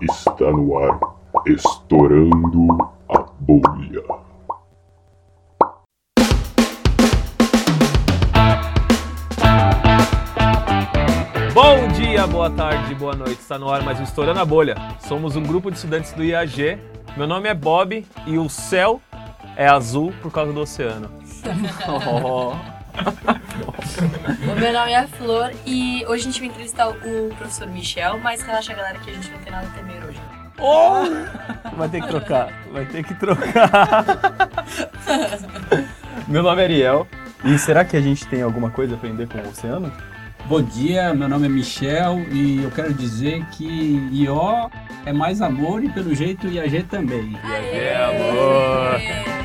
[0.00, 0.98] Está no ar,
[1.46, 4.02] estourando a bolha.
[11.54, 13.40] Bom dia, boa tarde, boa noite.
[13.40, 14.76] Está no ar mais um Estourando a Bolha.
[15.00, 16.78] Somos um grupo de estudantes do IAG.
[17.16, 19.00] Meu nome é Bob e o céu
[19.56, 21.10] é azul por causa do oceano.
[21.88, 22.52] Oh.
[23.98, 28.42] O meu nome é Flor e hoje a gente vai entrevistar o professor Michel, mas
[28.42, 30.20] relaxa galera que a gente não tem nada a temer hoje.
[30.58, 31.76] Oh!
[31.76, 34.04] Vai ter que trocar, vai ter que trocar.
[36.28, 37.06] Meu nome é Ariel.
[37.44, 39.92] E será que a gente tem alguma coisa a aprender com o oceano?
[40.46, 44.70] Bom dia, meu nome é Michel e eu quero dizer que IO
[45.04, 47.32] é mais amor e pelo jeito IAG também.
[47.44, 49.35] IAG é amor.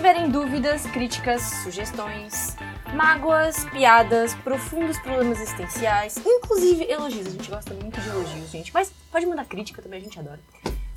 [0.00, 2.56] Tiverem dúvidas, críticas, sugestões,
[2.94, 8.90] mágoas, piadas, profundos problemas existenciais, inclusive elogios, a gente gosta muito de elogios, gente, mas
[9.12, 10.40] pode mandar crítica também, a gente adora.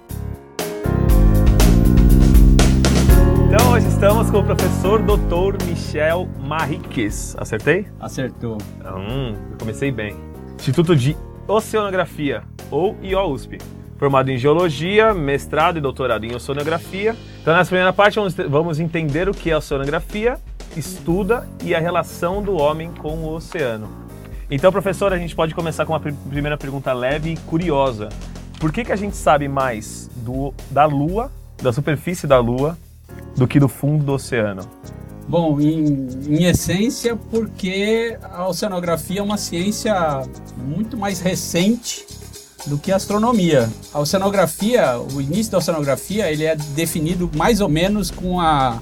[3.52, 5.64] Então hoje estamos com o professor Dr.
[5.66, 7.34] Michel Marriques.
[7.36, 7.84] Acertei?
[7.98, 8.58] Acertou.
[8.96, 10.14] Hum, comecei bem.
[10.54, 11.16] Instituto de
[11.48, 13.58] Oceanografia, ou IOUSP.
[13.98, 17.16] Formado em Geologia, mestrado e doutorado em Oceanografia.
[17.42, 20.38] Então nessa primeira parte vamos, vamos entender o que é oceanografia,
[20.76, 23.88] estuda e a relação do homem com o oceano.
[24.48, 28.10] Então, professor, a gente pode começar com uma pr primeira pergunta leve e curiosa.
[28.60, 32.78] Por que, que a gente sabe mais do, da Lua, da superfície da Lua,
[33.36, 34.62] do que do fundo do oceano?
[35.28, 39.94] Bom, em, em, essência, porque a oceanografia é uma ciência
[40.56, 42.04] muito mais recente
[42.66, 43.70] do que a astronomia.
[43.92, 48.80] A oceanografia, o início da oceanografia, ele é definido mais ou menos com a,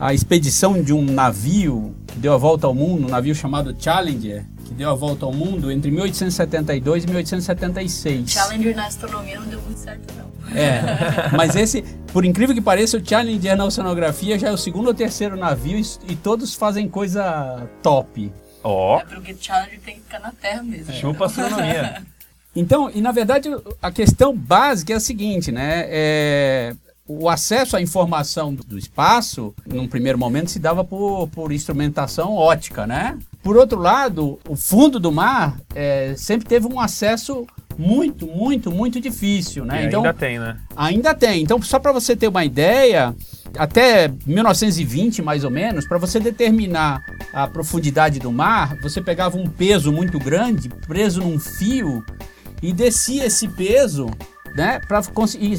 [0.00, 4.44] a expedição de um navio que deu a volta ao mundo, um navio chamado Challenger,
[4.64, 8.30] que deu a volta ao mundo entre 1872 e 1876.
[8.30, 10.56] Challenger na astronomia não deu muito certo, não.
[10.56, 14.88] É, mas esse, por incrível que pareça, o Challenger na oceanografia já é o segundo
[14.88, 18.32] ou terceiro navio e, e todos fazem coisa top.
[18.62, 18.96] Ó.
[18.96, 19.00] Oh.
[19.00, 20.92] É porque o Challenger tem que ficar na Terra mesmo.
[20.92, 22.02] Chupa astronomia.
[22.56, 23.48] Então, e na verdade,
[23.80, 25.84] a questão básica é a seguinte, né?
[25.86, 26.74] É,
[27.06, 32.86] o acesso à informação do espaço, num primeiro momento, se dava por, por instrumentação ótica,
[32.86, 33.16] né?
[33.42, 37.46] Por outro lado, o fundo do mar é, sempre teve um acesso
[37.78, 39.84] muito, muito, muito difícil, né?
[39.84, 40.56] E então, ainda tem, né?
[40.76, 41.42] Ainda tem.
[41.42, 43.14] Então, só para você ter uma ideia,
[43.56, 47.00] até 1920 mais ou menos, para você determinar
[47.32, 52.04] a profundidade do mar, você pegava um peso muito grande, preso num fio,
[52.60, 54.10] e descia esse peso
[54.56, 55.00] né, para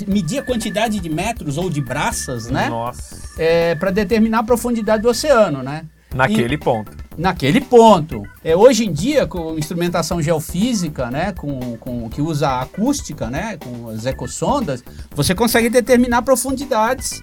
[0.08, 2.68] medir a quantidade de metros ou de braças, né?
[2.70, 3.18] Nossa.
[3.42, 5.86] É, para determinar a profundidade do oceano, né?
[6.14, 6.92] Naquele e, ponto.
[7.20, 8.24] Naquele ponto.
[8.42, 13.58] É, hoje em dia, com instrumentação geofísica, né, com, com, que usa a acústica, né,
[13.58, 14.82] com as ecossondas,
[15.14, 17.22] você consegue determinar profundidades.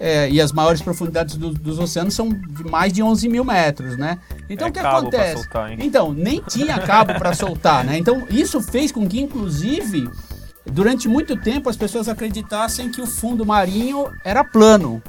[0.00, 3.96] É, e as maiores profundidades do, dos oceanos são de mais de 11 mil metros,
[3.96, 4.18] né?
[4.48, 5.42] Então é o que cabo acontece?
[5.42, 5.72] Soltar?
[5.80, 7.98] Então, nem tinha cabo para soltar, né?
[7.98, 10.08] Então isso fez com que, inclusive,
[10.64, 15.02] durante muito tempo as pessoas acreditassem que o fundo marinho era plano.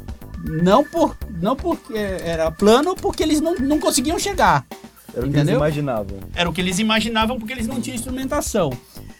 [0.44, 4.66] Não, por, não porque era plano, porque eles não, não conseguiam chegar.
[5.14, 6.18] Era o que eles imaginavam.
[6.36, 8.72] Era o que eles imaginavam porque eles não tinham instrumentação.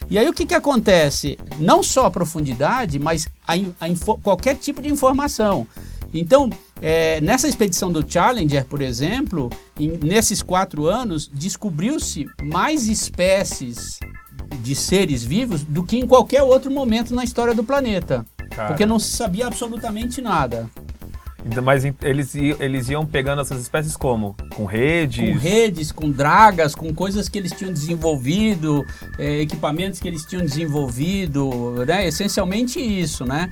[0.10, 1.38] E aí o que, que acontece?
[1.60, 5.68] Não só a profundidade, mas a, a qualquer tipo de informação.
[6.14, 6.50] Então,
[6.82, 14.00] é, nessa expedição do Challenger, por exemplo, em, nesses quatro anos, descobriu-se mais espécies
[14.64, 18.26] de seres vivos do que em qualquer outro momento na história do planeta.
[18.50, 18.70] Cara.
[18.70, 20.68] Porque não se sabia absolutamente nada.
[21.64, 24.36] Mas eles, eles iam pegando essas espécies como?
[24.54, 25.34] Com redes?
[25.34, 28.86] Com redes, com dragas, com coisas que eles tinham desenvolvido,
[29.18, 32.08] é, equipamentos que eles tinham desenvolvido, né?
[32.08, 33.50] Essencialmente isso, né?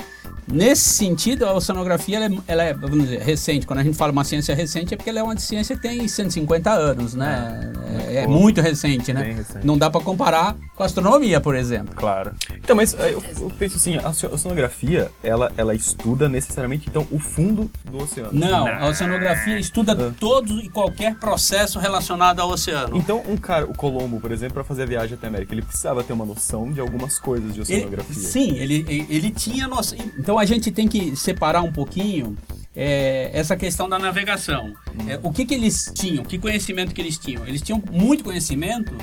[0.47, 3.67] Nesse sentido, a oceanografia ela é, ela é, vamos dizer, recente.
[3.67, 6.07] Quando a gente fala uma ciência recente, é porque ela é uma ciência que tem
[6.07, 7.71] 150 anos, né?
[8.07, 9.33] É, é muito recente, né?
[9.33, 9.65] recente.
[9.65, 11.93] Não dá para comparar com a astronomia, por exemplo.
[11.95, 12.31] Claro.
[12.55, 17.69] Então, mas eu, eu, penso assim, a oceanografia, ela, ela estuda necessariamente, então, o fundo
[17.83, 18.29] do oceano.
[18.31, 18.67] Não, Não.
[18.67, 20.13] a oceanografia estuda ah.
[20.19, 22.95] todo e qualquer processo relacionado ao oceano.
[22.95, 25.61] Então, um cara, o Colombo, por exemplo, para fazer a viagem até a América, ele
[25.61, 28.15] precisava ter uma noção de algumas coisas de oceanografia.
[28.15, 29.97] Ele, sim, ele, ele tinha noção.
[30.17, 32.37] Então, a gente tem que separar um pouquinho
[32.75, 34.73] é, essa questão da navegação.
[35.07, 36.23] É, o que, que eles tinham?
[36.23, 37.45] Que conhecimento que eles tinham?
[37.47, 38.95] Eles tinham muito conhecimento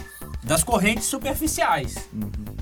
[0.45, 2.09] das correntes superficiais.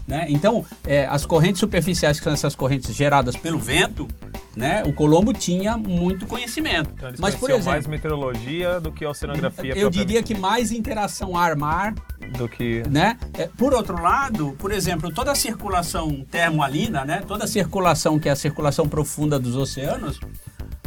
[0.07, 0.27] Né?
[0.29, 4.09] Então, é, as correntes superficiais, que são essas correntes geradas pelo vento,
[4.57, 4.83] né?
[4.87, 6.91] o Colombo tinha muito conhecimento.
[6.95, 11.37] Então, Mas, por conheciam mais exemplo, meteorologia do que oceanografia eu diria que mais interação
[11.37, 11.95] ar-mar
[12.37, 13.19] do que né?
[13.35, 17.23] É, Por outro lado, por exemplo, toda a circulação termoalina, né?
[17.27, 20.19] Toda a circulação que é a circulação profunda dos oceanos,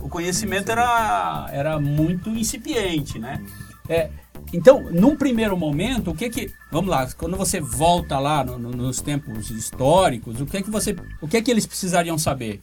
[0.01, 3.43] o conhecimento era, era muito incipiente, né?
[3.87, 4.09] É,
[4.53, 8.71] então, num primeiro momento, o que que, vamos lá, quando você volta lá no- no-
[8.71, 12.61] nos tempos históricos, o que que você, o que que eles precisariam saber?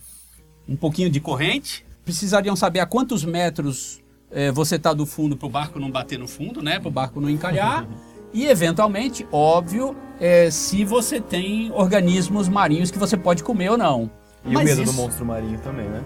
[0.68, 4.00] Um pouquinho de corrente, precisariam saber a quantos metros
[4.34, 6.78] eh, você está do fundo para o barco não bater no fundo, né?
[6.78, 7.86] Para o barco não encalhar.
[8.32, 14.10] E, eventualmente, óbvio, eh, se você tem organismos marinhos que você pode comer ou não.
[14.44, 16.00] E Mas o medo isso- do monstro marinho também, né?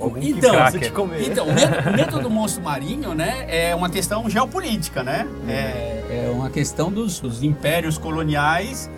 [0.00, 0.54] Algum Então.
[1.20, 5.26] Então, o medo, o medo do monstro marinho, né, é uma questão geopolítica, né?
[5.48, 8.88] É, é uma questão dos, dos impérios coloniais,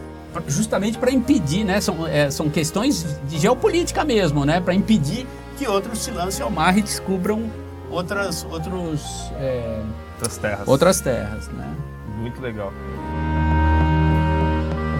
[0.46, 1.80] justamente para impedir, né?
[1.80, 4.60] São, é, são questões de geopolítica mesmo, né?
[4.60, 5.26] Para impedir
[5.56, 7.50] que outros se lancem ao mar e descubram
[7.90, 9.02] outras, outros,
[9.38, 9.80] é,
[10.16, 10.68] outras terras.
[10.68, 11.66] outras terras, né?
[12.20, 12.72] Muito legal.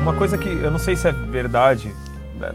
[0.03, 1.95] Uma coisa que eu não sei se é verdade,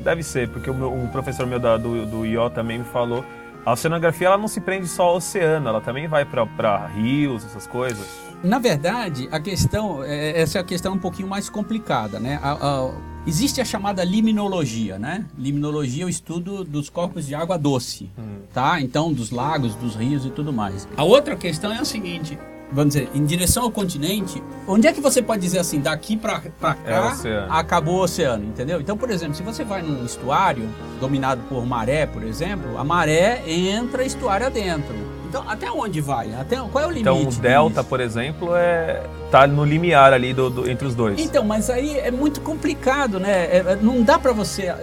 [0.04, 3.24] deve ser, porque o meu- um professor meu da- do, do IO também me falou.
[3.66, 7.66] A oceanografia ela não se prende só ao oceano, ela também vai para rios, essas
[7.68, 8.06] coisas.
[8.44, 12.40] Na verdade, a questão, é, essa é a questão um pouquinho mais complicada, né?
[12.44, 12.92] A- a-
[13.26, 15.26] existe a chamada liminologia, né?
[15.38, 18.10] Liminologia é o estudo dos corpos de água doce,
[18.54, 18.80] tá?
[18.82, 20.88] Então, dos lagos, dos rios e tudo mais.
[20.96, 22.38] A outra questão é a seguinte,
[22.72, 26.42] vamos dizer, em direção ao continente, onde é que você pode dizer assim, daqui pra,
[26.60, 27.54] pra É cá, oceano.
[27.54, 28.82] acabou o oceano, entendeu?
[28.82, 30.68] Então, por exemplo, se você vai num estuário
[31.00, 34.96] dominado por maré, por exemplo, a maré entra estuário adentro.
[35.28, 36.34] Então, até onde vai?
[36.34, 37.02] Até, qual é o limite?
[37.10, 41.20] Então o delta, por exemplo, é tá no limiar ali do, do- entre os dois.
[41.20, 43.46] Então, mas aí é muito complicado, né?
[43.52, 44.74] É- é- não dá pra você.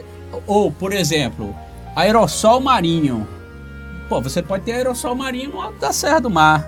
[0.47, 1.55] Ou, por exemplo,
[1.97, 3.27] aerossol marinho.
[4.11, 6.67] Pô, você pode ter aerossol marinho no alto da Serra do Mar.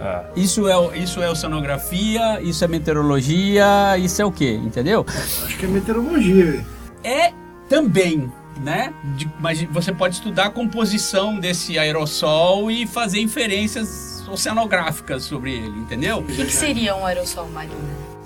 [0.00, 0.24] É.
[0.36, 4.52] Isso é, isso é oceanografia, isso é meteorologia, isso é o quê?
[4.62, 5.04] Entendeu?
[5.08, 6.64] Acho que é meteorologia.
[7.02, 7.32] É
[7.68, 8.30] também,
[8.62, 8.92] né?
[9.16, 15.78] De- mas você pode estudar a composição desse aerossol e fazer inferências oceanográficas sobre ele,
[15.78, 16.18] entendeu?
[16.18, 17.74] O que, que seria um aerossol marino?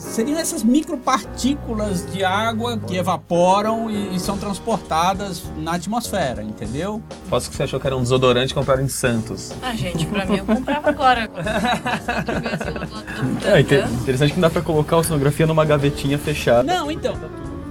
[0.00, 7.02] Seriam essas micropartículas de água que evaporam e, e são transportadas na atmosfera, entendeu?
[7.28, 9.52] Posso que você achou que era um desodorante comprado em Santos.
[9.62, 11.28] Ah, gente, pra mim eu comprava agora.
[13.44, 16.62] É inte- interessante que não dá pra colocar a oceanografia numa gavetinha fechada.
[16.62, 17.14] Não, então.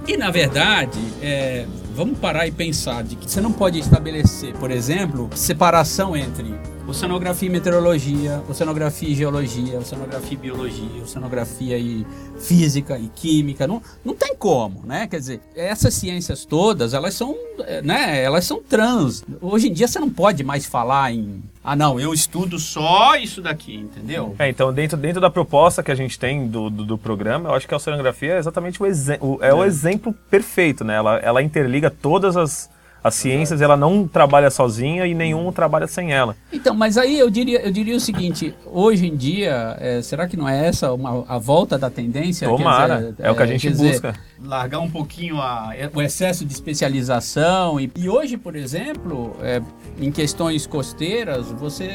[0.06, 4.70] E na verdade, é, vamos parar e pensar de que você não pode estabelecer, por
[4.70, 6.54] exemplo, separação entre
[6.90, 12.04] oceanografia e meteorologia, oceanografia e geologia, oceanografia e biologia, oceanografia e
[12.38, 13.66] física e química.
[13.66, 15.06] Não, não tem como, né?
[15.06, 18.22] Quer dizer, essas ciências todas, elas são, é, né?
[18.22, 19.24] Elas são trans.
[19.40, 23.42] Hoje em dia você não pode mais falar em ah, não, eu estudo só isso
[23.42, 24.34] daqui, entendeu?
[24.38, 27.54] É, então dentro, dentro da proposta que a gente tem do, do, do programa, eu
[27.54, 28.86] acho que a oceanografia é exatamente o,
[29.20, 30.94] o- é o exemplo perfeito, né?
[30.96, 32.70] Ela, ela interliga todas as,
[33.02, 36.36] as ciências, ela não trabalha sozinha e nenhum trabalha sem ela.
[36.52, 40.36] Então, mas aí eu diria, eu diria o seguinte: hoje em dia, é, será que
[40.36, 42.48] não é essa uma, a volta da tendência?
[42.48, 44.14] Tomara, dizer, é o que a gente quer dizer, busca.
[44.42, 47.78] Largar um pouquinho a- o excesso de especialização.
[47.78, 49.60] E, e hoje, por exemplo, é,
[50.00, 51.90] em questões costeiras, você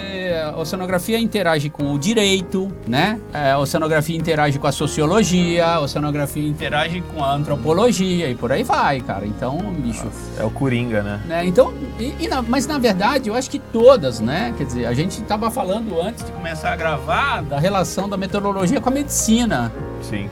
[0.53, 3.19] a oceanografia interage com o direito, né?
[3.33, 8.51] É, a oceanografia interage com a sociologia, a oceanografia interage com a antropologia e por
[8.51, 9.25] aí vai, cara.
[9.25, 10.05] Então, bicho.
[10.37, 11.21] É o Coringa, né?
[11.25, 11.45] né?
[11.45, 14.53] Então, e- e na- mas na verdade eu acho que todas, né?
[14.57, 18.79] Quer dizer, a gente estava falando antes de começar a gravar da relação da meteorologia
[18.79, 19.71] com a medicina,
[20.01, 20.29] Sim.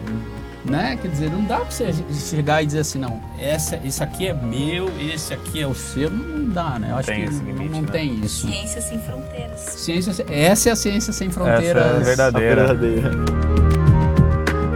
[0.65, 0.97] Né?
[1.01, 4.33] Quer dizer, não dá para você chegar e dizer assim, não, essa, esse aqui é
[4.33, 6.91] meu, esse aqui é o seu, não dá, né?
[6.91, 7.87] Eu acho tem que esse não- limite, não né?
[7.91, 8.47] tem isso.
[8.47, 9.59] Ciência sem fronteiras.
[9.59, 11.83] Ciência, essa é a ciência sem Essa fronteiras.
[11.85, 12.63] é a verdadeira.
[12.63, 13.11] A verdadeira.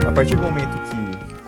[0.07, 0.86] A partir do momento que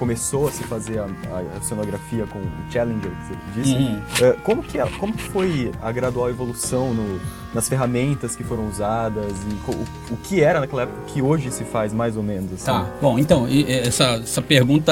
[0.10, 4.02] começou a se fazer a, a oceanografia com o Challenger, que você disse, Uhum.
[4.22, 7.22] eh, como, que, ela- como que foi a gradual evolução no-
[7.54, 11.64] nas ferramentas que foram usadas e o, o que era naquela época que hoje se
[11.64, 12.52] faz mais ou menos?
[12.54, 12.66] assim?
[12.66, 14.92] Tá, bom, então, essa, essa pergunta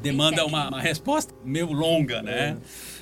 [0.00, 2.56] demanda uma, uma resposta meio longa, né?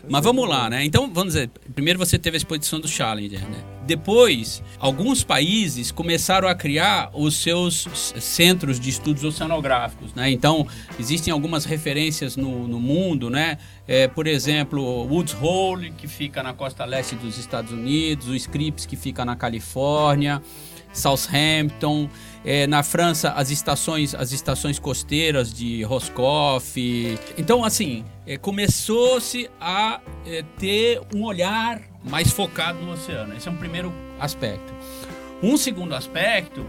[0.08, 0.84] Mas vamos lá, né?
[0.84, 3.58] Então, vamos dizer, primeiro você teve a exposição do Challenger, né?
[3.84, 7.88] Depois, alguns países começaram a criar os seus
[8.20, 10.30] centros de estudos oceanográficos, né?
[10.30, 10.66] Então,
[10.98, 13.58] existem algumas referências no, no mundo, né?
[13.86, 18.86] É, por exemplo, Woods Hole, que fica na costa leste dos Estados Unidos, o Scripps,
[18.86, 20.42] que fica na Califórnia,
[20.96, 22.08] Southampton,
[22.44, 27.18] é, na França as estações as estações costeiras de Roscoff.
[27.36, 33.36] Então assim é, começou-se a é, ter um olhar mais focado no oceano.
[33.36, 34.72] Esse é um primeiro aspecto.
[35.42, 36.64] Um segundo aspecto,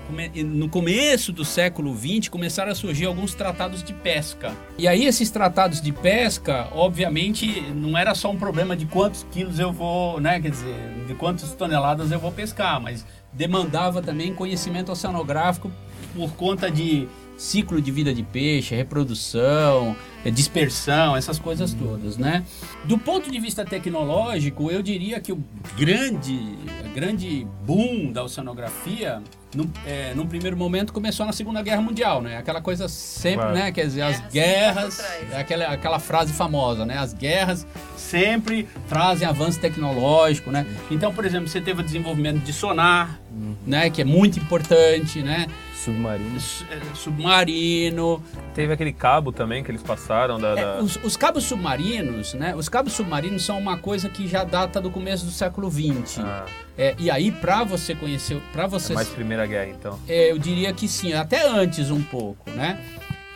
[0.46, 4.52] no começo do século XX começaram a surgir alguns tratados de pesca.
[4.78, 9.58] E aí esses tratados de pesca, obviamente, não era só um problema de quantos quilos
[9.58, 10.76] eu vou, né, quer dizer,
[11.08, 13.06] de quantas toneladas eu vou pescar, mas
[13.38, 15.72] demandava também conhecimento oceanográfico
[16.15, 22.44] por conta de ciclo de vida de peixe, reprodução, é, dispersão, essas coisas todas, né?
[22.86, 25.41] Do ponto de vista tecnológico, eu diria que o
[25.77, 26.58] grande,
[26.96, 29.22] grande boom da oceanografia
[29.56, 32.38] no, é, num primeiro momento começou na Segunda Guerra Mundial, né?
[32.38, 33.53] Aquela coisa sempre, claro.
[33.53, 33.72] né?
[33.72, 35.00] Quer dizer, as guerras,
[35.34, 36.98] aquela, aquela frase famosa, né?
[36.98, 37.67] As guerras
[38.08, 40.66] sempre trazem avanço tecnológico, né?
[40.90, 43.56] Então, por exemplo, você teve o desenvolvimento de sonar, uhum.
[43.66, 43.90] né?
[43.90, 45.48] Que é muito importante, né?
[45.76, 46.38] Submarino.
[46.70, 48.24] É, submarino.
[48.54, 50.50] Teve aquele cabo também que eles passaram da.
[50.50, 50.80] É, da...
[50.80, 52.56] os, os, cabos submarinos, né?
[52.56, 56.20] Os cabos submarinos são uma coisa que já data do começo do século XX.
[56.20, 56.46] Ah.
[56.78, 58.94] É, e aí, para você conhecer, para você.
[58.94, 60.00] É mais Primeira Guerra, então.
[60.08, 62.80] É, eu diria que sim, até antes um pouco, né?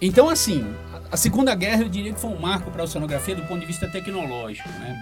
[0.02, 0.66] Então, assim,
[1.12, 3.66] a Segunda Guerra eu diria que foi um marco para a oceanografia do ponto de
[3.66, 4.98] vista tecnológico, né?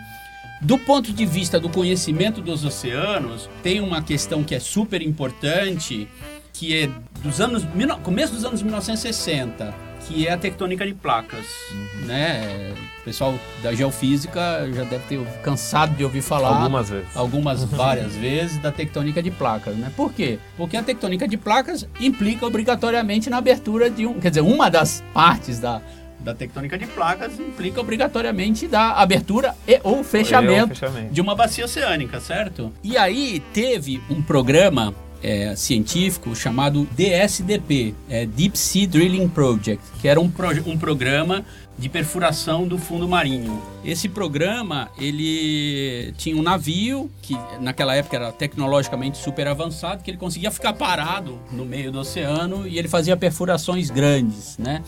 [0.62, 6.10] Do ponto de vista do conhecimento dos oceanos, tem uma questão que é super importante,
[6.52, 6.90] que é
[7.22, 7.66] dos anos
[8.04, 9.74] começo dos anos 1960,
[10.10, 12.06] que é a tectônica de placas, uhum.
[12.08, 12.74] né?
[13.02, 18.16] O pessoal da geofísica já deve ter cansado de ouvir falar algumas vezes, algumas várias
[18.16, 19.92] vezes da tectônica de placas, né?
[19.96, 20.40] Por quê?
[20.58, 25.04] Porque a tectônica de placas implica obrigatoriamente na abertura de um, quer dizer, uma das
[25.14, 25.82] partes da
[26.20, 31.66] da tectônica de placas implica obrigatoriamente da abertura e ou fechamento, fechamento de uma bacia
[31.66, 32.72] oceânica, certo?
[32.84, 40.08] E aí teve um programa é, científico chamado DSDP, é, Deep Sea Drilling Project, que
[40.08, 40.32] era um,
[40.66, 41.46] um programa
[41.78, 43.62] de perfuração do fundo marinho.
[43.86, 50.18] Esse programa, ele tinha um navio que naquela época era tecnologicamente super avançado, que ele
[50.18, 54.84] conseguia ficar parado no meio do oceano e ele fazia perfurações grandes, né?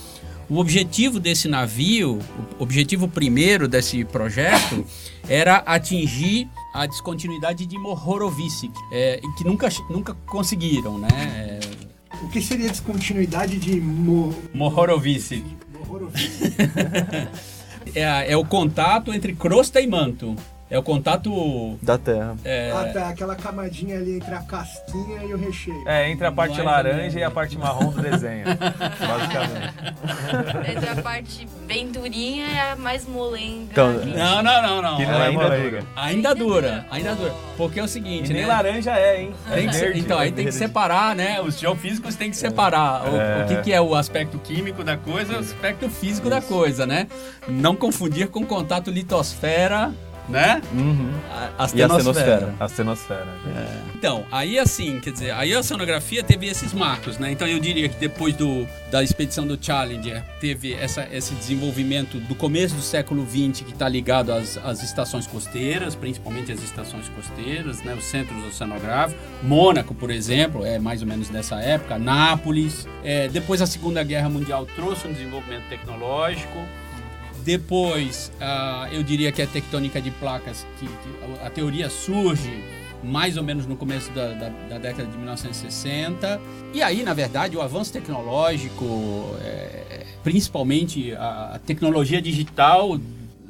[0.52, 2.20] O objetivo desse navio,
[2.60, 4.86] o objetivo primeiro desse projeto
[5.26, 11.08] era atingir a descontinuidade de Mohorovičić, é, que nunca, nunca conseguiram, né?
[12.22, 14.36] O que seria descontinuidade de Mo...
[14.54, 15.46] Mohorovičić?
[17.96, 20.36] é, é o contato entre crosta e manto.
[20.72, 22.34] É o contato da terra.
[22.46, 22.72] É...
[22.72, 23.10] Ah, tá.
[23.10, 25.84] Aquela camadinha ali entre a casquinha e o recheio.
[25.86, 28.46] É, entre a parte laranja e a parte marrom do desenho.
[28.56, 30.72] basicamente.
[30.72, 33.68] Entre a parte bem durinha e a mais molenga.
[33.70, 34.98] Então, não, não, não, não.
[34.98, 35.84] Que não é ainda dura.
[35.94, 37.34] Ainda dura, ainda dura.
[37.58, 38.48] Porque é o seguinte, e nem né?
[38.48, 39.34] laranja é, hein?
[39.52, 41.42] É verde, então, aí tem que separar, né?
[41.42, 43.10] Os geofísicos têm que separar é.
[43.10, 46.30] o, o que, que, é o aspecto químico da coisa e o aspecto físico Isso.
[46.30, 47.10] da coisa, né?
[47.46, 49.92] Não confundir com contato litosfera
[50.32, 50.62] né?
[50.74, 51.12] Uhum.
[51.30, 52.56] A, a, e a cenosfera.
[52.60, 53.28] A cenosfera.
[53.56, 53.68] É.
[53.96, 57.32] Então, aí assim, quer dizer, aí a oceanografia teve esses marcos, né?
[57.32, 62.34] Então eu diria que depois do, da expedição do Challenger, teve essa, esse desenvolvimento do
[62.34, 67.84] começo do século XX que está ligado às, às estações costeiras, principalmente as estações costeiras,
[67.84, 67.94] né?
[67.94, 69.22] Os centros oceanográficos.
[69.44, 72.00] Mônaco, por exemplo, é mais ou menos dessa época.
[72.00, 72.88] Nápoles.
[73.04, 76.58] É, depois a Segunda Guerra Mundial trouxe um desenvolvimento tecnológico.
[77.44, 82.64] Depois, uh, eu diria que a tectônica de placas, que, que, a teoria surge
[83.04, 86.40] mais ou menos no começo da, da, da, década de 1960.
[86.74, 93.00] E aí, na verdade, o avanço tecnológico, é, principalmente a, a tecnologia digital,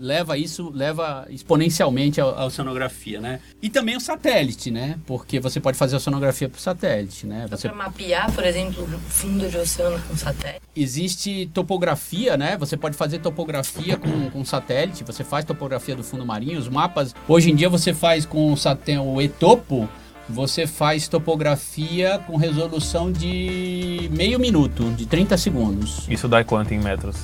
[0.02, 3.40] leva isso, leva exponencialmente a, a oceanografia, né?
[3.62, 4.98] E também o satélite, né?
[5.06, 7.46] Porque você pode fazer oceanografia por satélite, né?
[7.50, 10.62] Você para mapear, por exemplo, o fundo de oceano com satélite.
[10.76, 12.58] Existe topografia, né?
[12.58, 15.04] Você pode fazer topografia com, com satélite.
[15.04, 17.14] Você faz topografia do fundo marinho, os mapas.
[17.28, 19.88] Hoje em dia você faz com o, satélite, o Etopo.
[20.30, 26.08] Você faz topografia com resolução de meio minuto, de 30 segundos.
[26.10, 27.18] Isso dá quanto em metros?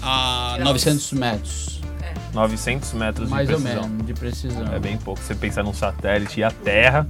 [0.00, 1.71] A 900 metros.
[2.32, 3.74] 900 metros Mais de precisão.
[3.74, 4.74] Mais ou menos, de precisão.
[4.74, 5.20] É bem pouco.
[5.20, 7.06] Você pensar num satélite e a Terra...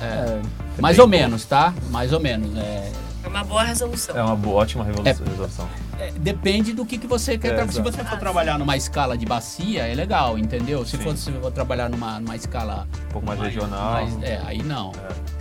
[0.00, 0.40] É,
[0.78, 1.72] é mais ou menos, tá?
[1.90, 2.54] Mais ou menos.
[2.58, 2.92] É,
[3.24, 4.16] É uma boa resolução.
[4.16, 5.66] É uma boa, ótima revolu- resolução.
[5.98, 7.72] É, depende do que, que você quer É, trabalhar.
[7.72, 10.84] Se você for trabalhar numa escala de bacia, é legal, entendeu?
[10.84, 11.02] Se Sim.
[11.02, 13.92] for, se for trabalhar numa, numa escala Um pouco mais regional.
[13.94, 14.92] mais- é, aí não.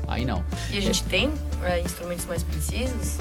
[0.08, 0.42] Aí não.
[0.72, 1.30] E a gente tem
[1.62, 3.18] é, instrumentos mais precisos?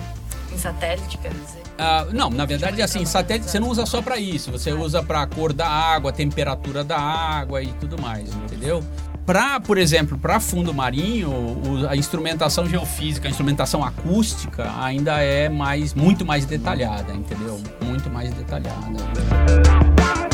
[0.54, 1.62] Em satélite, quer dizer?
[1.76, 4.52] Ah, não, na verdade, assim, satélite você não usa só para isso.
[4.52, 8.84] Você usa para a cor da água, temperatura da água e tudo mais, entendeu?
[9.26, 15.94] Para, por exemplo, para fundo marinho, a instrumentação geofísica, a instrumentação acústica ainda é mais,
[15.94, 17.60] muito mais detalhada, entendeu?
[17.82, 18.98] Muito mais detalhada.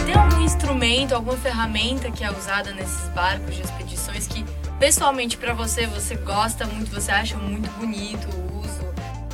[0.04, 4.44] Tem algum instrumento, alguma ferramenta que é usada nesses barcos de expedições que,
[4.78, 8.26] pessoalmente, pra você, você gosta muito, você acha muito bonito?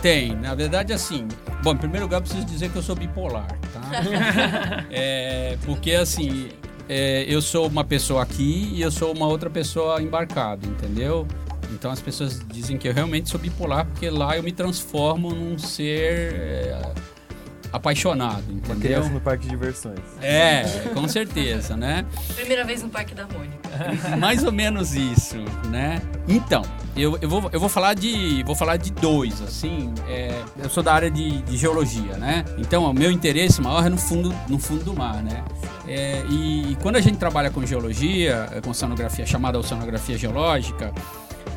[0.06, 1.26] Tem, na verdade, assim.
[1.64, 4.86] Bom, em primeiro lugar, eu preciso dizer que eu sou bipolar, tá?
[4.88, 6.50] É, porque, assim,
[6.88, 11.26] é, eu sou uma pessoa aqui e eu sou uma outra pessoa embarcado, entendeu?
[11.72, 15.58] Então as pessoas dizem que eu realmente sou bipolar porque lá eu me transformo num
[15.58, 16.92] ser é,
[17.72, 19.08] apaixonado, Uma criança entendeu?
[19.10, 19.98] no parque de diversões.
[20.22, 20.62] É,
[20.94, 22.04] com certeza, né?
[22.34, 23.56] Primeira vez no Parque da Mônica.
[24.18, 25.36] Mais ou menos isso,
[25.70, 26.00] né?
[26.28, 26.62] Então,
[26.96, 29.92] eu, eu, vou, eu vou falar de vou falar de dois, assim.
[30.08, 32.44] é, eu sou da área de, de geologia, né?
[32.58, 35.44] Então, o meu interesse maior é no fundo, no fundo do mar, né?
[35.86, 40.92] É, e, e quando a gente trabalha com geologia, com oceanografia, chamada oceanografia geológica,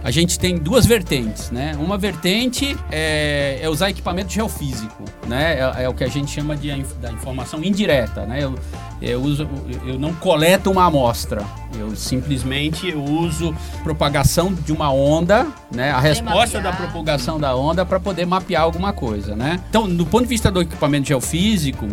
[0.03, 1.73] a gente tem duas vertentes, né?
[1.77, 5.59] Uma vertente é, é usar equipamento geofísico, né?
[5.59, 6.69] É, é o que a gente chama de
[7.01, 8.43] da informação indireta, né?
[8.43, 8.55] Eu,
[9.01, 9.47] eu uso,
[9.85, 11.43] eu não coleto uma amostra,
[11.77, 15.91] eu simplesmente uso propagação de uma onda, né?
[15.91, 19.59] A resposta da propagação da onda para poder mapear alguma coisa, né?
[19.69, 21.87] Então, do ponto de vista do equipamento geofísico,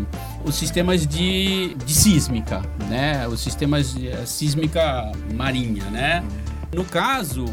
[0.45, 3.27] os sistemas de, de sísmica, né?
[3.27, 6.23] Os sistemas de eh, sísmica marinha, né?
[6.73, 7.47] No caso,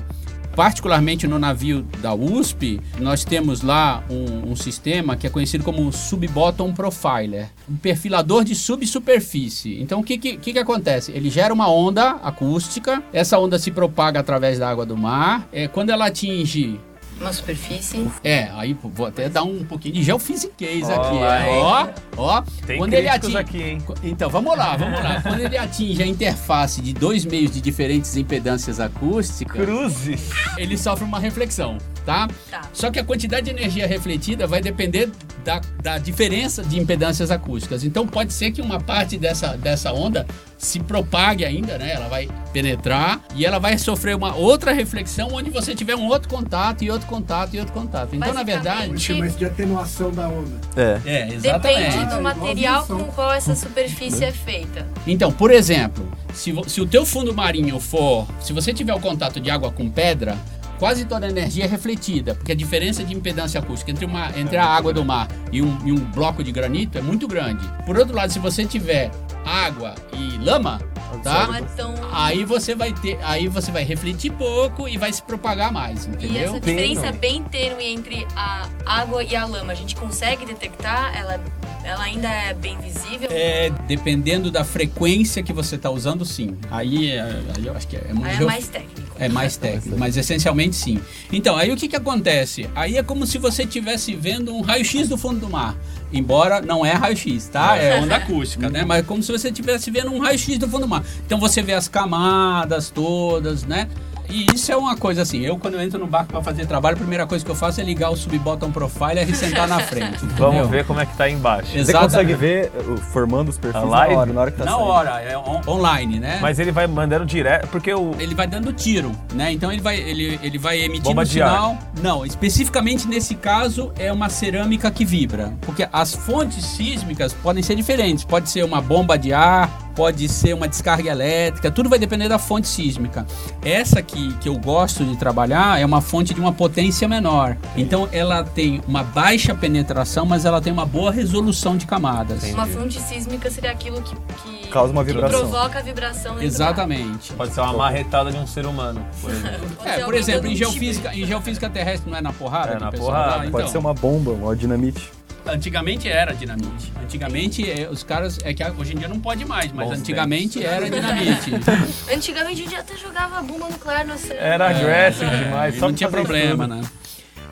[0.55, 5.91] particularmente no navio da USP, nós temos lá um, um sistema que é conhecido como
[5.91, 9.81] Sub-Bottom Profiler, um perfilador de subsuperfície.
[9.81, 11.11] Então, o que, que, que acontece?
[11.11, 15.47] Ele gera uma onda acústica, essa onda se propaga através da água do mar.
[15.51, 16.79] É, quando ela atinge
[17.19, 18.05] Uma superfície.
[18.23, 21.17] é, aí vou até dar um pouquinho de geofisiquez Ó, aqui.
[21.17, 21.49] é.
[21.49, 21.61] hein?
[21.61, 22.43] Ó, ó.
[22.65, 23.37] Tem quando ele atinge.
[23.37, 23.77] aqui, hein?
[24.03, 25.21] Então, vamos lá, vamos lá.
[25.21, 30.29] Quando ele atinge a interface de dois meios de diferentes impedâncias acústicas, Cruzes.
[30.57, 32.27] ele sofre uma reflexão, tá?
[32.49, 32.61] Tá.
[32.73, 35.09] Só que a quantidade de energia refletida vai depender
[35.43, 37.83] da, da diferença de impedâncias acústicas.
[37.83, 40.25] Então pode ser que uma parte dessa, dessa onda
[40.57, 41.91] se propague ainda, né?
[41.93, 46.29] Ela vai penetrar e ela vai sofrer uma outra reflexão onde você tiver um outro
[46.29, 48.15] contato e outro contato e outro contato.
[48.15, 48.97] Então, na verdade.
[48.97, 50.61] Chama isso de atenuação da onda.
[50.77, 51.01] É.
[51.05, 52.05] É, Depende exatamente.
[52.05, 54.87] do Ah, material com qual essa superfície é feita.
[55.05, 59.41] Então, por exemplo, se, se o teu fundo marinho for, se você tiver o contato
[59.41, 60.37] de água com pedra,
[60.83, 64.57] quase toda a energia é refletida, porque a diferença de impedância acústica entre, uma, entre
[64.57, 67.65] a água do mar e um, e um bloco de granito é muito grande.
[67.85, 69.09] Por outro lado, se você tiver
[69.45, 70.81] água e lama,
[71.23, 71.47] tá?
[71.57, 71.63] É.
[72.11, 76.09] Aí você vai ter, aí você vai refletir pouco e vai se propagar mais, E
[76.09, 76.41] entendeu?
[76.49, 79.71] essa diferença é bem tênue entre a água e a lama.
[79.71, 81.17] A gente consegue detectar?
[81.17, 81.39] Ela,
[81.85, 83.29] ela ainda é bem visível?
[83.31, 86.57] É, dependendo da frequência que você está usando, sim.
[86.69, 89.02] Aí, é- aí eu acho que é, muito Aí é mais técnico.
[89.19, 90.99] É mais técnico, mas essencialmente sim.
[91.31, 92.69] Então, aí o que, que acontece?
[92.75, 95.75] Aí é como se você estivesse vendo um raio-x do fundo do mar.
[96.11, 97.77] Embora não é raio-x, tá?
[97.77, 98.83] É onda acústica, né?
[98.85, 101.03] Mas é como se você estivesse vendo um raio-x do fundo do mar.
[101.25, 103.87] Então você vê as camadas todas, né?
[104.29, 106.95] E isso é uma coisa assim, eu quando eu entro no barco para fazer trabalho,
[106.95, 110.19] a primeira coisa que eu faço é ligar o sub-bottom profiler e sentar na frente.
[110.37, 110.67] Vamos entendeu?
[110.69, 111.77] ver como é que tá aí embaixo.
[111.77, 111.85] Exato.
[112.09, 114.71] Você consegue ver uh, formando os perfis A na hora, na hora que tá Na
[114.71, 114.83] saindo.
[114.85, 116.39] hora, é on- online, né?
[116.41, 118.15] Mas ele vai mandando direto, porque o...
[118.19, 119.51] ele vai dando tiro, né?
[119.51, 121.49] Então ele vai, ele, ele vai emitindo Bomba de ar.
[121.49, 121.77] sinal.
[122.01, 127.75] Não, especificamente nesse caso é uma cerâmica que vibra, porque as fontes sísmicas podem ser
[127.75, 128.23] diferentes.
[128.23, 132.37] Pode ser uma bomba de ar, pode ser uma descarga elétrica, tudo vai depender da
[132.39, 133.25] fonte sísmica.
[133.63, 137.57] Essa que, que eu gosto de trabalhar é uma fonte de uma potência menor.
[137.75, 142.43] Então ela tem uma baixa penetração, mas ela tem uma boa resolução de camadas.
[142.45, 145.39] Uma fonte sísmica seria aquilo que, que, Causa uma que vibração.
[145.39, 146.41] provoca a vibração.
[146.41, 147.33] Exatamente.
[147.33, 149.67] Pode ser uma marretada de um ser humano, por exemplo.
[149.85, 152.71] É, por exemplo, em geofísica, em geofísica terrestre não é na porrada?
[152.73, 153.29] É, que na porrada.
[153.31, 153.37] dá?
[153.37, 155.11] Pode Então, ser uma bomba, uma dinamite.
[155.45, 156.91] Antigamente era dinamite.
[157.01, 158.39] Antigamente eh, os caras.
[158.43, 161.51] É que hoje em dia não pode mais, mas Bons antigamente era dinamite.
[162.13, 164.39] Antigamente a gente até jogava bomba nuclear no oceano.
[164.39, 166.81] Era aggressive É, demais, só não tinha problema, estudo.
[166.81, 166.89] né?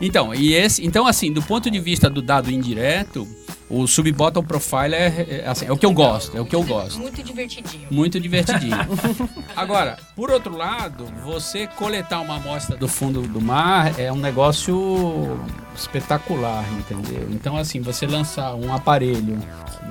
[0.02, 3.28] Então, e esse, então assim, do ponto de vista do dado indireto,
[3.70, 6.64] o Sub-Bottom Profile é, é, assim, é o que eu gosto, é o que eu
[6.64, 7.00] gosto.
[7.00, 7.88] Muito divertidinho.
[7.90, 8.76] Muito divertidinho.
[9.56, 15.40] Agora, por outro lado, você coletar uma amostra do fundo do mar é um negócio
[15.74, 17.30] espetacular, entendeu?
[17.32, 19.40] Então, assim, você lançar um aparelho,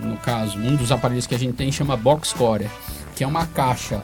[0.03, 2.69] no caso, um dos aparelhos que a gente tem chama Box Core,
[3.17, 4.03] que é uma caixa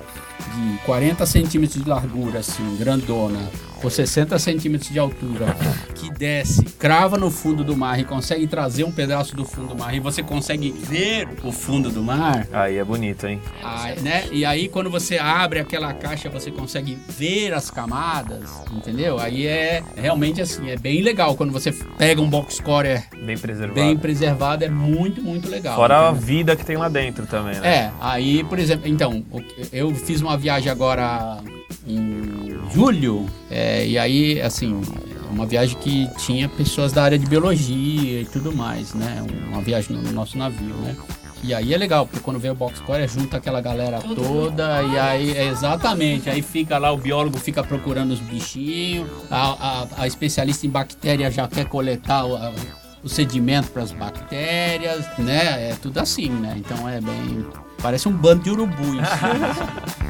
[0.55, 3.39] de 40 centímetros de largura, assim, grandona,
[3.81, 5.55] por 60 centímetros de altura,
[5.95, 9.77] que desce, crava no fundo do mar e consegue trazer um pedaço do fundo do
[9.79, 13.41] mar e você consegue ver o fundo do mar, Aí é bonito, hein?
[13.63, 14.25] Aí, né?
[14.33, 19.19] E aí quando você abre aquela caixa, você consegue ver as camadas, entendeu?
[19.19, 23.75] Aí é realmente assim, é bem legal quando você pega um box score Bem preservado.
[23.75, 25.77] bem preservado, é muito, muito legal.
[25.77, 26.27] Fora a entendeu?
[26.27, 27.69] vida que tem lá dentro também, né?
[27.69, 29.23] É, aí, por exemplo, então,
[29.73, 31.39] eu fiz uma viagem agora
[31.87, 34.81] em julho, é, e aí, assim,
[35.31, 39.25] uma viagem que tinha pessoas da área de biologia e tudo mais, né?
[39.49, 40.97] Uma viagem no nosso navio, né?
[41.45, 44.83] E aí é legal, porque quando vem o box score, é junta aquela galera toda,
[44.83, 49.87] e aí, é exatamente, aí fica lá, o biólogo fica procurando os bichinhos, a, a,
[49.99, 52.53] a especialista em bactéria já quer coletar o, a-
[53.05, 55.71] o sedimento para as bactérias, né?
[55.71, 56.55] É tudo assim, né?
[56.57, 57.47] Então é bem.
[57.83, 59.01] Parece um bando de urubu em.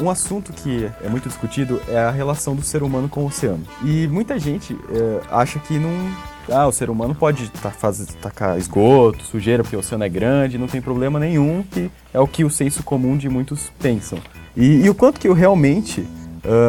[0.00, 3.26] Um, um assunto que é muito discutido é a relação do ser humano com o
[3.26, 3.62] oceano.
[3.82, 5.90] E muita gente é, acha que não.
[6.50, 7.50] Ah, o ser humano pode
[8.20, 12.28] tacar esgoto, sujeira, porque o oceano é grande, não tem problema nenhum, que é o
[12.28, 14.18] que o senso comum de muitos pensam.
[14.54, 16.06] E, e o quanto que realmente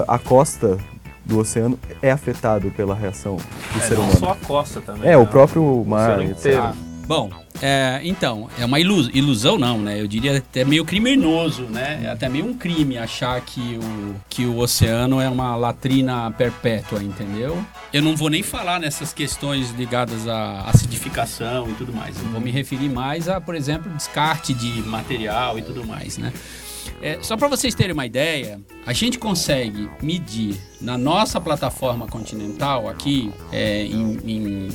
[0.08, 0.78] ah, a costa
[1.26, 4.19] do oceano é afetado pela reação do É, ser não humano.
[4.19, 5.04] só a costa também.
[5.04, 5.17] É, né?
[5.17, 6.38] o próprio mar, oceano etc.
[6.38, 6.62] inteiro.
[6.63, 6.74] Ah,
[7.06, 7.30] bom,
[7.62, 10.00] é, então, é uma ilusão, ilusão não, né?
[10.02, 12.02] Eu diria até meio criminoso, né?
[12.04, 17.02] É até meio um crime achar que o, que o oceano é uma latrina perpétua,
[17.04, 17.58] entendeu?
[17.94, 22.18] Eu não vou nem falar nessas questões ligadas à acidificação e tudo mais.
[22.18, 26.34] Eu vou me referir mais a, por exemplo, descarte de material e tudo mais, né?
[27.02, 32.88] É, só para vocês terem uma ideia, a gente consegue medir na nossa plataforma continental
[32.88, 34.70] aqui, é, em, em-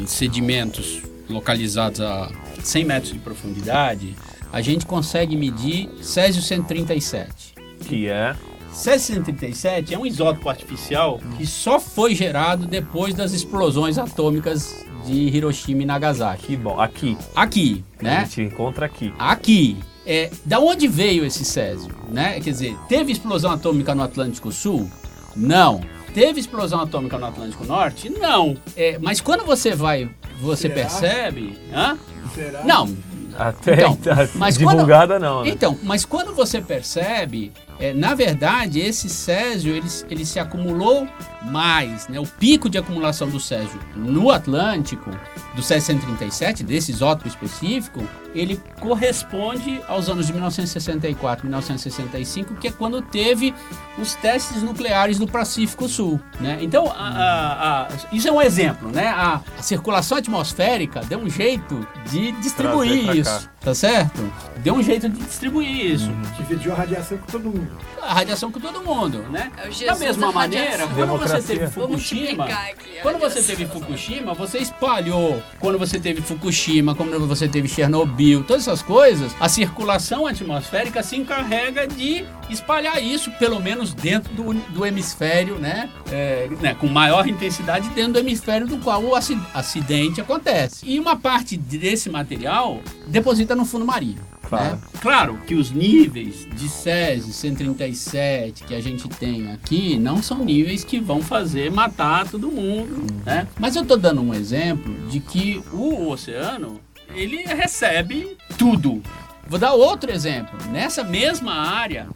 [0.00, 2.30] em sedimentos localizados a
[2.62, 4.14] 100 metros de profundidade,
[4.52, 7.54] a gente consegue medir Césio 137.
[7.86, 8.36] Que é.
[8.72, 15.12] Césio 137 é um isótopo artificial que só foi gerado depois das explosões atômicas de
[15.12, 16.46] Hiroshima e Nagasaki.
[16.46, 16.80] Que bom.
[16.80, 17.16] Aqui.
[17.34, 18.20] Aqui, A né?
[18.20, 19.12] gente encontra aqui.
[19.18, 19.76] Aqui.
[20.06, 21.94] É, da onde veio esse césio?
[22.08, 22.40] Né?
[22.40, 24.90] Quer dizer, teve explosão atômica no Atlântico Sul?
[25.36, 25.80] Não.
[26.14, 28.10] Teve explosão atômica no Atlântico Norte?
[28.10, 28.56] Não.
[28.76, 30.74] É, mas quando você vai, você Será?
[30.74, 31.58] percebe.
[31.72, 31.96] Hã?
[32.34, 32.64] Será?
[32.64, 32.94] Não.
[33.38, 35.48] Até Então, tá mas divulgada não, né?
[35.48, 37.50] Então, mas quando você percebe,
[37.82, 41.06] é, na verdade, esse césio ele, ele se acumulou
[41.42, 42.20] mais, né?
[42.20, 45.10] O pico de acumulação do césio no Atlântico,
[45.56, 48.02] do césio 137, desse isótopo específico,
[48.34, 53.52] ele corresponde aos anos de 1964, 1965, que é quando teve
[53.98, 56.58] os testes nucleares do Pacífico Sul, né?
[56.62, 59.08] Então, a- a- a- isso é um exemplo, né?
[59.08, 64.32] A, a circulação atmosférica deu um jeito de distribuir isso, tá certo?
[64.58, 66.10] Deu um jeito de distribuir isso.
[66.38, 67.71] Dividiu a radiação com todo mundo.
[68.00, 69.50] A radiação com todo mundo, né?
[69.58, 74.58] É Da mesma da maneira, quando você teve Fukushima, aqui quando você teve Fukushima, você
[74.58, 75.42] espalhou.
[75.60, 81.16] Quando você teve Fukushima, quando você teve Chernobyl, todas essas coisas, a circulação atmosférica se
[81.16, 85.88] encarrega de espalhar isso, pelo menos dentro do, do hemisfério, né?
[86.10, 86.74] É, né?
[86.74, 90.84] Com maior intensidade dentro do hemisfério do qual o aci- acidente acontece.
[90.84, 94.20] E uma parte desse material deposita no fundo marinho.
[94.48, 94.76] Claro.
[94.76, 94.80] né?
[95.00, 100.84] Claro que os níveis de Césio 137 que a gente tem aqui não são níveis
[100.84, 103.46] que vão fazer matar todo mundo, né?
[103.58, 106.80] Mas eu tô dando um exemplo de que o oceano,
[107.14, 109.02] ele recebe tudo.
[109.46, 110.58] Vou dar outro exemplo.
[110.70, 112.08] Nessa mesma área,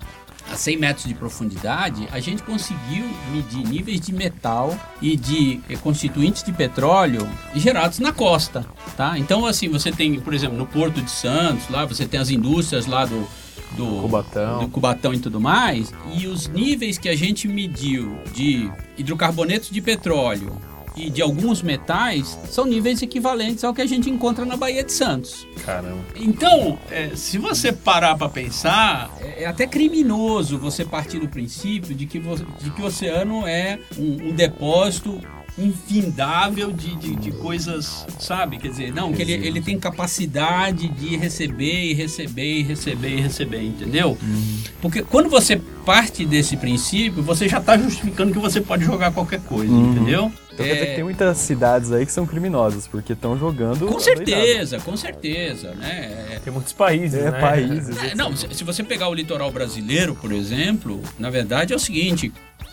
[0.50, 5.76] a 100 metros de profundidade, a gente conseguiu medir níveis de metal e de eh,
[5.76, 8.64] constituintes de petróleo gerados na costa,
[8.96, 9.18] tá?
[9.18, 12.86] Então, assim, você tem, por exemplo, no Porto de Santos, lá você tem as indústrias
[12.86, 13.26] lá do
[13.76, 14.60] do Cubatão.
[14.60, 19.80] do Cubatão e tudo mais, e os níveis que a gente mediu de hidrocarbonetos de
[19.80, 20.56] petróleo
[20.96, 24.92] e de alguns metais são níveis equivalentes ao que a gente encontra na Baía de
[24.92, 25.46] Santos.
[25.64, 26.02] Caramba.
[26.14, 31.94] Então, é, se você parar para pensar, é, é até criminoso você partir do princípio
[31.94, 35.20] de que, de que o oceano é um, um depósito
[35.58, 38.58] infindável de, de, de coisas, sabe?
[38.58, 43.20] Quer dizer, não, que ele, ele tem capacidade de receber e receber e receber e
[43.20, 44.18] receber, entendeu?
[44.82, 49.40] Porque quando você parte desse princípio, você já está justificando que você pode jogar qualquer
[49.40, 50.30] coisa, entendeu?
[50.56, 53.86] Então quer dizer que tem muitas cidades aí que são criminosas, porque estão jogando.
[53.86, 56.38] Com certeza, com certeza, né?
[56.42, 57.40] Tem muitos países, É, né?
[57.40, 58.02] países.
[58.02, 61.78] É, Não, se, se você pegar o litoral brasileiro, por exemplo, na verdade é o
[61.78, 62.32] seguinte: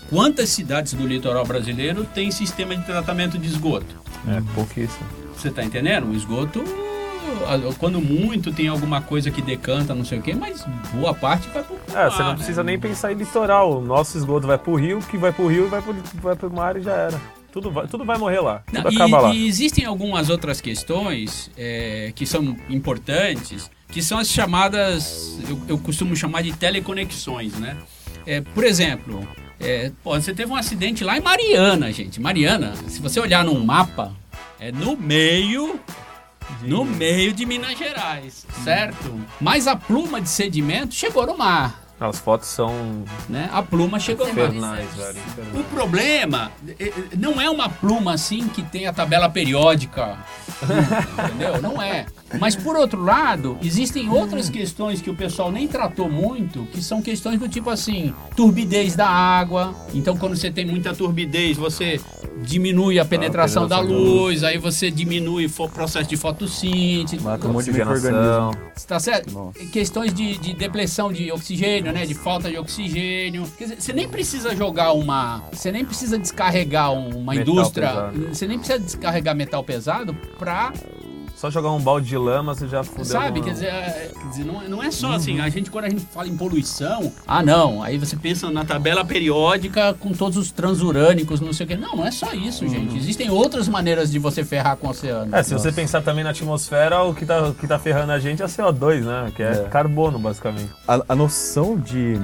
[0.10, 4.02] quantas cidades do litoral brasileiro tem sistema de tratamento de esgoto?
[4.30, 5.06] É, pouquíssimo.
[5.36, 6.08] Você tá entendendo?
[6.10, 6.63] O esgoto,
[7.80, 11.63] quando muito, tem alguma coisa que decanta, não sei o quê, mas boa parte vai
[11.63, 12.36] pro É, você mar, não né?
[12.38, 13.80] precisa nem pensar em litoral.
[13.80, 16.50] O nosso esgoto vai pro rio, que vai pro rio e vai pro, vai pro
[16.50, 17.42] mar e já era.
[17.53, 18.63] Tudo vai, tudo vai morrer lá.
[18.65, 19.35] Tudo Não, e, acaba lá.
[19.35, 25.77] e existem algumas outras questões é, que são importantes, que são as chamadas, eu, eu
[25.77, 27.77] costumo chamar de teleconexões, né?
[28.25, 29.27] É, por exemplo,
[29.59, 32.19] é, pô, você teve um acidente lá em Mariana, gente.
[32.19, 34.11] Mariana, se você olhar num mapa,
[34.59, 35.79] é no meio
[36.63, 39.19] no meio de Minas Gerais, certo?
[39.39, 43.49] Mas a pluma de sedimento chegou no mar, As fotos são né?
[43.53, 45.17] A pluma chegou infernais, velho.
[45.17, 45.60] infernais.
[45.60, 50.17] O problema eh, eh, não é uma pluma assim que tem a tabela periódica,
[50.62, 51.62] entendeu?
[51.62, 52.06] Não é.
[52.39, 57.01] Mas por outro lado, existem outras questões que o pessoal nem tratou muito, que são
[57.01, 59.73] questões do tipo assim, turbidez da água.
[59.93, 62.01] Então quando você tem muita turbidez, você
[62.41, 67.22] diminui a penetração da penetração da luz, aí você diminui o processo de fotossíntese.
[67.22, 68.50] Mata um monte de Oxigenação.
[68.50, 68.74] micro-organismo.
[68.88, 69.32] Tá certo?
[69.34, 69.60] Nossa.
[69.72, 72.06] Questões de, de depressão de oxigênio, né?
[72.06, 73.43] De falta de oxigênio.
[73.58, 75.43] Quer dizer, você nem precisa jogar uma.
[75.54, 77.88] Você nem precisa descarregar um- uma Metal indústria.
[77.89, 78.28] pesado.
[78.34, 80.74] Você nem precisa descarregar metal pesado pra.
[81.43, 83.03] Só jogar um balde de lama, você já fudeu.
[83.03, 83.41] sabe?
[83.41, 85.41] Quer dizer, é, quer dizer, não, não é só assim.
[85.41, 87.12] A gente, quando a gente fala em poluição.
[87.27, 87.84] Ah, não.
[87.84, 91.75] Aí você pensa na tabela periódica com todos os transurânicos, não sei o quê.
[91.75, 92.95] Não, não é só isso, gente.
[92.95, 95.36] Existem outras maneiras de você ferrar com o oceano.
[95.36, 98.19] É, se você pensar também na atmosfera, o que tá, o que tá ferrando a
[98.19, 99.29] gente é CO2, né?
[99.36, 99.67] Que é, É.
[99.69, 100.69] carbono, basicamente.
[100.88, 102.17] A, a noção de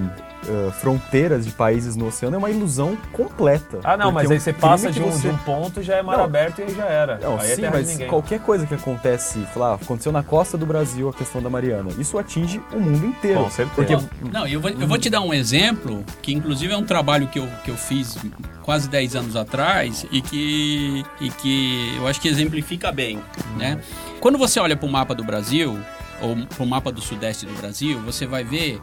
[0.48, 3.80] uh, fronteiras de países no oceano é uma ilusão completa.
[3.84, 6.18] Ah, não, mas aí você passa de um, você- de um ponto já é mar
[6.18, 6.24] Não.
[6.26, 7.18] aberto e aí já era.
[7.20, 10.66] Não, aí é sim, de mas qualquer coisa que acontece, falar, aconteceu na costa do
[10.66, 13.44] Brasil a questão da Mariana, isso atinge o mundo inteiro.
[13.44, 13.76] Com certeza.
[14.10, 17.28] Porque Não, eu vou, eu vou te dar um exemplo, que inclusive é um trabalho
[17.28, 18.18] que eu, que eu fiz
[18.64, 23.20] quase 10 anos atrás e que, e que eu acho que exemplifica bem,
[23.58, 23.80] né?
[24.20, 25.80] Quando você olha para o mapa do Brasil,
[26.22, 28.82] ou para o mapa do sudeste do Brasil, você vai ver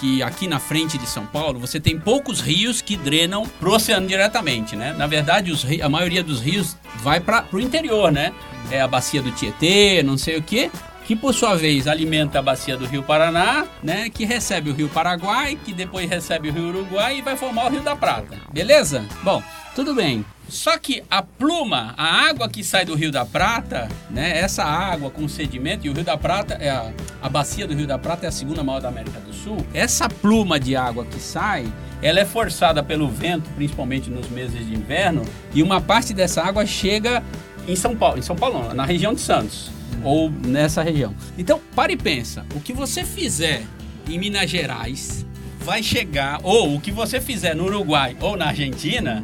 [0.00, 4.06] que aqui na frente de São Paulo você tem poucos rios que drenam pro oceano
[4.06, 4.94] diretamente, né?
[4.96, 8.32] Na verdade, os ri- a maioria dos rios vai para o interior, né?
[8.70, 10.70] É a bacia do Tietê, não sei o quê,
[11.06, 14.10] que por sua vez alimenta a bacia do Rio Paraná, né?
[14.10, 17.70] Que recebe o Rio Paraguai, que depois recebe o Rio Uruguai e vai formar o
[17.70, 18.36] Rio da Prata.
[18.52, 19.04] Beleza?
[19.22, 19.42] Bom,
[19.74, 20.24] tudo bem.
[20.48, 24.38] Só que a pluma, a água que sai do Rio da Prata, né?
[24.38, 27.86] Essa água com sedimento, e o Rio da Prata é a, a bacia do Rio
[27.86, 29.58] da Prata é a segunda maior da América do Sul.
[29.74, 31.66] Essa pluma de água que sai,
[32.00, 36.64] ela é forçada pelo vento, principalmente nos meses de inverno, e uma parte dessa água
[36.64, 37.22] chega
[37.66, 39.70] em São Paulo, em São Paulo, na região de Santos
[40.04, 41.14] ou nessa região.
[41.36, 43.62] Então, para e pensa, o que você fizer
[44.08, 45.26] em Minas Gerais
[45.60, 49.20] vai chegar, ou o que você fizer no Uruguai ou na Argentina,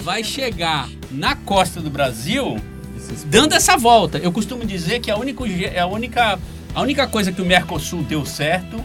[0.00, 2.58] vai chegar na costa do Brasil
[3.26, 4.18] dando essa volta.
[4.18, 5.44] Eu costumo dizer que a única,
[5.80, 6.38] a única,
[6.74, 8.82] a única coisa que o Mercosul deu certo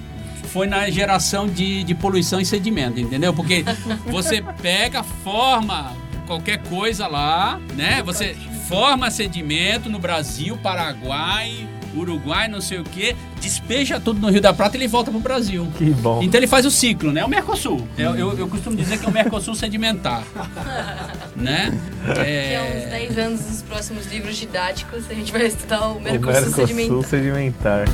[0.47, 3.34] foi na geração de, de poluição e sedimento, entendeu?
[3.34, 3.63] Porque
[4.06, 5.91] você pega, forma
[6.25, 8.01] qualquer coisa lá, né?
[8.04, 8.36] Você
[8.67, 14.53] forma sedimento no Brasil, Paraguai, Uruguai, não sei o que, despeja tudo no Rio da
[14.53, 15.67] Prata e ele volta pro Brasil.
[15.77, 16.21] Que bom.
[16.21, 17.23] Então ele faz o ciclo, né?
[17.23, 17.88] O Mercosul.
[17.97, 20.23] Eu, eu, eu costumo dizer que é o Mercosul sedimentar.
[21.36, 21.71] né?
[22.05, 22.19] Daqui
[22.55, 22.89] a uns É...
[23.08, 27.10] 10 anos, nos próximos livros didáticos, a gente vai estudar o O Mercosul, Mercosul sedimentar.
[27.10, 27.86] sedimentar.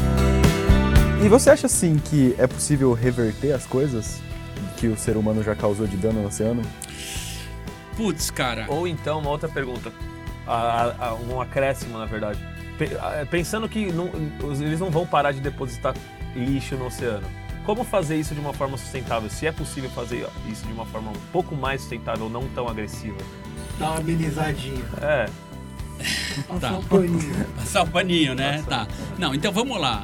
[1.24, 4.20] E você acha assim que é possível reverter as coisas
[4.78, 6.64] que o ser humano já causou de dano no oceano?
[7.96, 8.66] Putz, cara.
[8.68, 9.92] Ou então, uma outra pergunta.
[10.48, 12.40] A- a- a- um acréscimo, na verdade.
[12.86, 14.10] A- Pensando que não-
[14.62, 15.96] eles não vão parar de depositar
[16.36, 17.28] lixo no oceano.
[17.66, 19.30] Como fazer isso de uma forma sustentável?
[19.30, 23.18] Se é possível fazer isso de uma forma um pouco mais sustentável, não tão agressiva.
[23.78, 24.84] Dá uma amenizadinha.
[25.02, 25.26] É,
[26.48, 26.78] Passar Tá.
[26.78, 27.46] um paninho.
[27.56, 28.64] Passar o paninho, né?
[28.68, 28.88] Tá.
[29.20, 30.04] Não, então vamos lá.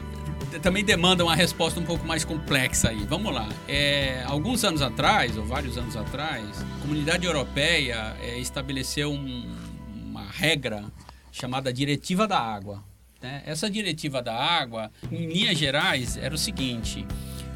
[0.62, 3.06] Também demanda uma resposta um pouco mais complexa aí.
[3.10, 3.48] Vamos lá.
[3.68, 6.46] É, alguns anos atrás, ou vários anos atrás,
[6.78, 9.56] a comunidade europeia é, estabeleceu um-
[10.06, 10.84] uma regra
[11.32, 12.84] chamada Diretiva da Água.
[13.22, 13.44] né?
[13.46, 17.06] Essa Diretiva da Água, em linhas gerais, era o seguinte: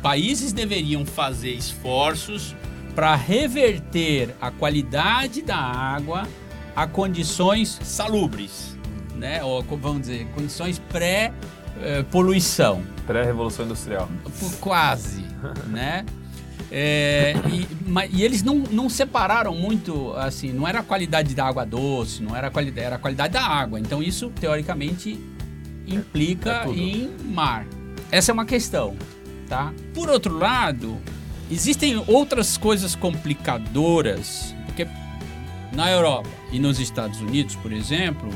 [0.01, 2.55] países deveriam fazer esforços
[2.95, 6.27] para reverter a qualidade da água
[6.75, 8.77] a condições salubres,
[9.15, 9.43] né?
[9.43, 12.83] Ou vamos dizer, condições pré-poluição.
[13.05, 14.09] Pré-revolução industrial.
[14.59, 15.25] Quase,
[15.67, 16.05] né?
[16.73, 21.45] É, e, ma- e eles não, não separaram muito, assim, não era a qualidade da
[21.45, 23.77] água doce, não era a qualidade, era a qualidade da água.
[23.79, 25.19] Então isso, teoricamente,
[25.85, 26.77] implica É tudo.
[26.79, 27.65] em mar.
[28.09, 28.95] Essa é uma questão,
[29.49, 29.73] tá?
[29.93, 30.97] Por outro lado,
[31.51, 34.87] existem outras coisas complicadoras, porque
[35.73, 38.29] na Europa e nos Estados Unidos, por exemplo,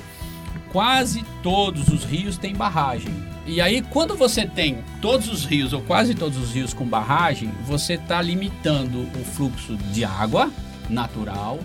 [0.75, 3.09] quase todos os rios têm barragem.
[3.47, 7.49] E aí, quando você tem todos os rios, ou quase todos os rios com barragem,
[7.65, 10.51] você está limitando o fluxo de água
[10.89, 11.61] natural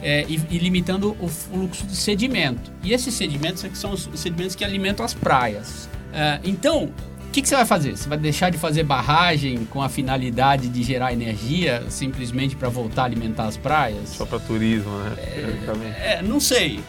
[0.00, 2.70] é, e, e limitando o fluxo de sedimento.
[2.84, 5.88] E esses sedimentos é são os sedimentos que alimentam as praias.
[6.12, 6.90] É, então,
[7.32, 7.96] que, que você vai fazer?
[7.96, 13.02] Você vai deixar de fazer barragem com a finalidade de gerar energia simplesmente para voltar
[13.02, 14.10] a alimentar as praias?
[14.10, 15.16] Só para turismo, né?
[15.16, 15.96] Teoricamente.
[16.00, 16.80] É, não sei.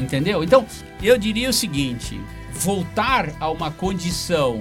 [0.00, 0.42] Entendeu?
[0.44, 0.64] Então,
[1.02, 2.18] eu diria o seguinte:
[2.52, 4.60] voltar a uma condição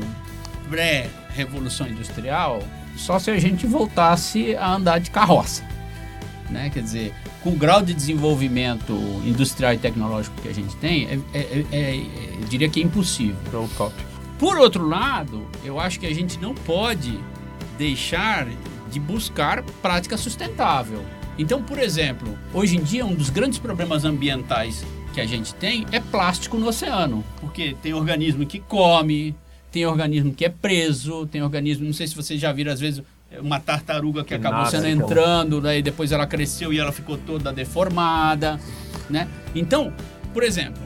[0.69, 2.61] pré-revolução industrial
[2.95, 5.63] só se a gente voltasse a andar de carroça.
[6.49, 6.69] Né?
[6.69, 8.93] Quer dizer, com o grau de desenvolvimento
[9.25, 11.95] industrial e tecnológico que a gente tem, é, é- é- é-
[12.41, 13.35] eu diria que é impossível.
[13.53, 14.06] É utópico.
[14.39, 17.19] Por outro lado, eu acho que a gente não pode
[17.77, 18.47] deixar
[18.91, 21.03] de buscar prática sustentável.
[21.37, 25.85] Então, por exemplo, hoje em dia um dos grandes problemas ambientais que a gente tem
[25.91, 29.35] é plástico no oceano, porque tem organismo que come,
[29.71, 33.03] tem organismo que é preso, tem organismo, não sei se vocês já viram às vezes
[33.41, 35.05] uma tartaruga que Que acabou nasce, sendo então.
[35.05, 38.59] entrando, daí depois ela cresceu e ela ficou toda deformada,
[39.09, 39.27] né?
[39.53, 39.93] Então,
[40.33, 40.81] por exemplo,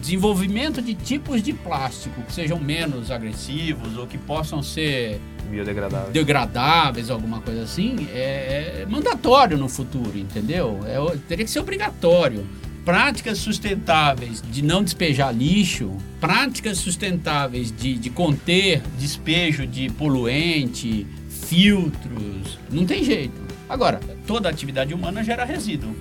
[0.00, 6.12] desenvolvimento de tipos de plástico que sejam menos agressivos ou que possam ser Biodegradável.
[6.12, 10.80] degradáveis, alguma coisa assim, é, é mandatório no futuro, entendeu?
[10.86, 10.96] É,
[11.28, 12.46] teria que ser obrigatório.
[12.84, 22.58] Práticas sustentáveis de não despejar lixo, práticas sustentáveis de, de conter despejo de poluente, filtros,
[22.70, 23.40] não tem jeito.
[23.68, 25.94] Agora, toda atividade humana gera resíduo.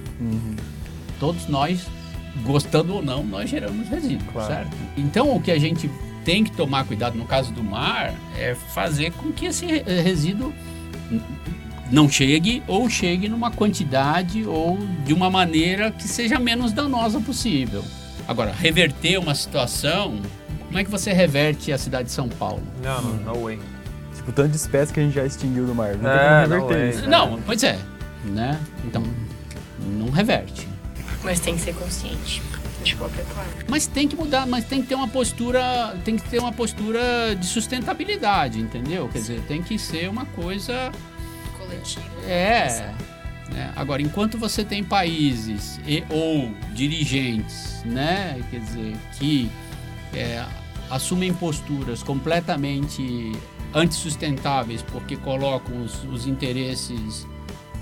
[1.20, 1.88] Todos nós,
[2.44, 4.54] gostando ou não, nós geramos resíduo, Claro.
[4.54, 4.78] certo?
[4.98, 5.90] Então, o que a gente
[6.24, 10.54] tem que tomar cuidado no caso do mar é fazer com que esse re- resíduo
[11.92, 17.84] não chegue ou chegue numa quantidade ou de uma maneira que seja menos danosa possível.
[18.28, 20.20] Agora, reverter uma situação,
[20.66, 22.64] como é que você reverte a cidade de São Paulo?
[22.84, 23.60] Não, não, no way.
[24.16, 25.96] Tipo, tanto de espécie que a gente já extinguiu do mar.
[25.96, 26.90] Não É, tem como não reverter é.
[26.90, 27.10] isso.
[27.10, 27.78] Não, pois é,
[28.26, 28.60] né?
[28.84, 29.04] Então,
[30.00, 30.68] não reverte.
[31.26, 32.42] Mas tem que ser consciente
[32.84, 33.52] de qualquer forma.
[33.68, 37.36] Mas tem que mudar, mas tem que ter uma postura, tem que ter uma postura
[37.36, 39.10] de sustentabilidade, entendeu?
[39.10, 40.92] Quer dizer, tem que ser uma coisa
[41.58, 42.06] Coletivo.
[42.28, 42.94] é.
[43.52, 43.74] né?
[43.76, 49.50] Agora, enquanto você tem países e ou dirigentes, né, quer dizer, que
[50.14, 50.46] é,
[50.90, 53.32] assumem posturas completamente
[53.74, 57.28] antissustentáveis porque colocam os, os interesses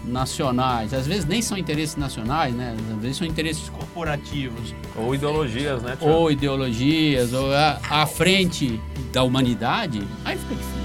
[0.04, 2.76] nacionais, às vezes nem são interesses nacionais, né?
[2.96, 5.96] Às vezes são interesses corporativos Ou ideologias, né?
[5.96, 6.14] Tiago?
[6.16, 8.80] ou ideologias, ou à frente
[9.12, 10.83] da humanidade, aí fica difícil.